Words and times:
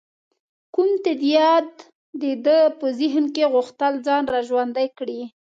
کوم 0.73 0.89
تت 1.03 1.19
یاد 1.35 1.69
د 2.21 2.23
ده 2.45 2.59
په 2.79 2.85
ذهن 2.99 3.25
کې 3.35 3.43
غوښتل 3.53 3.93
ځان 4.07 4.23
را 4.33 4.41
ژوندی 4.49 4.87
کړي. 4.97 5.21